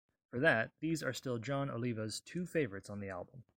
[0.31, 3.43] For that, these are still Jon Oliva's two favorites on the album.